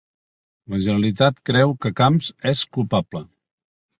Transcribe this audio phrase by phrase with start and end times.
[0.73, 3.25] La Generalitat creu que Camps és culpable